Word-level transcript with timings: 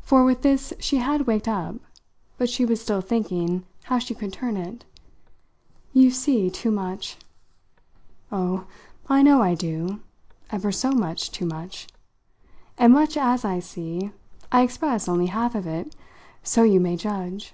for 0.00 0.22
with 0.22 0.42
this 0.42 0.72
she 0.78 0.98
had 0.98 1.26
waked 1.26 1.48
up. 1.48 1.74
But 2.36 2.48
she 2.48 2.64
was 2.64 2.80
still 2.80 3.00
thinking 3.00 3.64
how 3.82 3.98
she 3.98 4.14
could 4.14 4.32
turn 4.32 4.56
it. 4.56 4.84
"You 5.92 6.12
see 6.12 6.48
too 6.48 6.70
much." 6.70 7.16
"Oh, 8.30 8.68
I 9.08 9.20
know 9.22 9.42
I 9.42 9.56
do 9.56 9.98
ever 10.50 10.70
so 10.70 10.92
much 10.92 11.32
too 11.32 11.44
much. 11.44 11.88
And 12.78 12.92
much 12.92 13.16
as 13.16 13.44
I 13.44 13.58
see, 13.58 14.12
I 14.52 14.62
express 14.62 15.08
only 15.08 15.26
half 15.26 15.56
of 15.56 15.66
it 15.66 15.96
so 16.44 16.62
you 16.62 16.78
may 16.78 16.94
judge!" 16.96 17.52